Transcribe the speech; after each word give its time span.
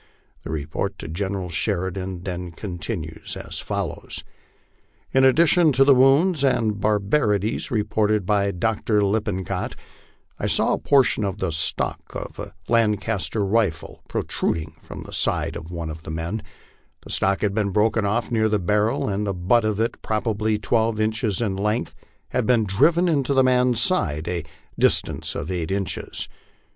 The 0.41 0.49
report 0.49 0.97
to 0.97 1.07
General 1.07 1.49
Sheridan 1.49 2.23
then 2.23 2.53
continues 2.53 3.37
as 3.37 3.59
follows:" 3.59 4.23
In 5.13 5.23
addition 5.23 5.71
to 5.73 5.83
the 5.83 5.93
wounds 5.93 6.43
and 6.43 6.79
barbarities 6.81 7.69
reported 7.69 8.25
by 8.25 8.49
Dr. 8.49 9.03
Lippincott, 9.05 9.75
I 10.39 10.47
saw 10.47 10.73
a 10.73 10.79
portion 10.79 11.23
of 11.23 11.37
the 11.37 11.51
stock 11.51 11.99
of 12.15 12.39
a 12.39 12.55
Lancaster 12.67 13.45
rifle 13.45 14.01
protruding 14.07 14.73
from 14.81 15.03
the 15.03 15.13
side 15.13 15.55
of 15.55 15.69
one 15.69 15.91
of 15.91 16.01
the 16.01 16.09
men; 16.09 16.41
the 17.03 17.11
stock 17.11 17.41
had 17.41 17.53
been 17.53 17.69
broken 17.69 18.03
off 18.03 18.31
near 18.31 18.49
the 18.49 18.57
ban 18.57 18.87
el, 18.89 19.07
and 19.07 19.27
the 19.27 19.35
butt 19.35 19.63
of 19.65 19.79
it, 19.79 20.01
probably 20.01 20.57
twelve 20.57 20.99
inches 20.99 21.43
in 21.43 21.55
length, 21.55 21.93
had 22.29 22.47
been 22.47 22.63
driven 22.63 23.07
into 23.07 23.35
the 23.35 23.43
man's 23.43 23.79
side 23.79 24.27
a 24.27 24.43
dis 24.79 24.99
tance 25.03 25.35
of 25.35 25.51
eight 25.51 25.69
inches. 25.69 26.27